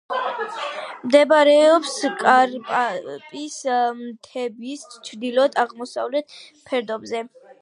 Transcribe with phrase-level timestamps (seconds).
[1.09, 3.59] მდებარეობდა კარპატის
[4.01, 6.39] მთების ჩრდილო-აღმოსავლეთ
[6.69, 7.27] ფერდობებზე.